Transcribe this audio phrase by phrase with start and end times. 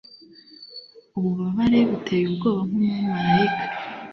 [1.17, 3.65] ububabare buteye ubwoba nkumumarayika